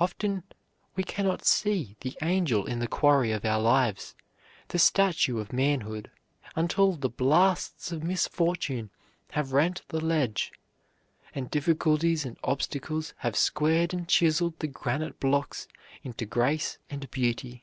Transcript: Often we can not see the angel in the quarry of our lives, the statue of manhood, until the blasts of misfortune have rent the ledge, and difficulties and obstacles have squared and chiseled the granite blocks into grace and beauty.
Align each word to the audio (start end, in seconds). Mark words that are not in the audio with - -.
Often 0.00 0.44
we 0.94 1.04
can 1.04 1.26
not 1.26 1.44
see 1.44 1.96
the 2.00 2.16
angel 2.22 2.64
in 2.64 2.78
the 2.78 2.86
quarry 2.88 3.30
of 3.30 3.44
our 3.44 3.60
lives, 3.60 4.14
the 4.68 4.78
statue 4.78 5.38
of 5.38 5.52
manhood, 5.52 6.10
until 6.54 6.92
the 6.94 7.10
blasts 7.10 7.92
of 7.92 8.02
misfortune 8.02 8.88
have 9.32 9.52
rent 9.52 9.82
the 9.88 10.02
ledge, 10.02 10.50
and 11.34 11.50
difficulties 11.50 12.24
and 12.24 12.38
obstacles 12.42 13.12
have 13.18 13.36
squared 13.36 13.92
and 13.92 14.08
chiseled 14.08 14.58
the 14.60 14.66
granite 14.66 15.20
blocks 15.20 15.68
into 16.02 16.24
grace 16.24 16.78
and 16.88 17.10
beauty. 17.10 17.60